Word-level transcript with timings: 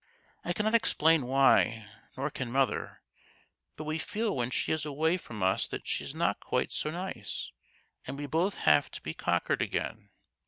I 0.43 0.51
cannot 0.51 0.73
explain 0.73 1.27
why, 1.27 1.87
nor 2.17 2.31
can 2.31 2.51
mother, 2.51 3.03
but 3.75 3.83
we 3.83 3.99
feel 3.99 4.35
when 4.35 4.49
she 4.49 4.71
is 4.71 4.83
away 4.83 5.15
from 5.17 5.43
us 5.43 5.67
that 5.67 5.87
she 5.87 6.03
is 6.03 6.15
not 6.15 6.39
quite 6.39 6.71
so 6.71 6.89
nice, 6.89 7.51
and 8.07 8.17
we 8.17 8.25
both 8.25 8.55
have 8.55 8.89
to 8.89 9.01
be 9.03 9.13
conquered 9.13 9.61
again. 9.61 10.09